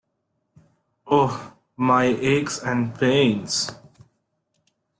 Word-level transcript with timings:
Oh, 1.05 1.53
my 1.77 2.05
aches 2.05 2.57
and 2.57 2.95
pains! 2.95 3.69